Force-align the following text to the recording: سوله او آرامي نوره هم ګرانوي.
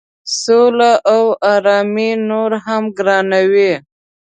سوله 0.41 0.91
او 1.13 1.23
آرامي 1.53 2.09
نوره 2.29 2.57
هم 2.65 2.83
ګرانوي. 2.97 3.73